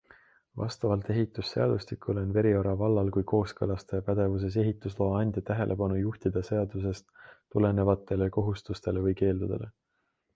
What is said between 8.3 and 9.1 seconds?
kohustustele